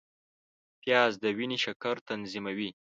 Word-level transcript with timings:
پیاز 0.81 1.13
د 1.23 1.25
وینې 1.37 1.57
شکر 1.65 1.95
تنظیموي 2.09 2.69